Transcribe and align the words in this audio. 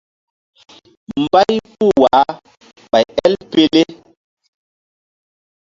Mbay 1.21 1.53
puh 1.75 1.93
wah 2.01 2.31
ɓay 2.91 3.05
el 3.25 3.33
pele. 3.51 3.81